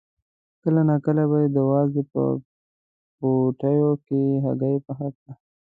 کله 0.61 0.81
ناکله 0.89 1.23
به 1.29 1.37
یې 1.43 1.47
د 1.55 1.57
وازدې 1.69 2.03
په 2.11 2.21
پوټیو 3.17 3.91
کې 4.05 4.21
هګۍ 4.45 4.75
پخه 4.85 5.07
کړه. 5.15 5.33